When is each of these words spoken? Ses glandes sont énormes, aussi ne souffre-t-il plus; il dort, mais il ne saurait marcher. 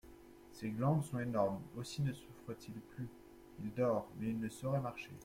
Ses 0.53 0.69
glandes 0.69 1.03
sont 1.03 1.19
énormes, 1.19 1.61
aussi 1.77 2.01
ne 2.01 2.11
souffre-t-il 2.11 2.73
plus; 2.73 3.07
il 3.63 3.71
dort, 3.75 4.07
mais 4.19 4.29
il 4.29 4.39
ne 4.39 4.49
saurait 4.49 4.79
marcher. 4.81 5.11